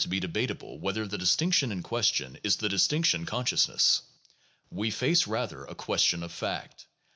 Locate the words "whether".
0.79-1.05